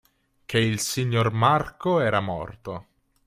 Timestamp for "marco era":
1.31-2.21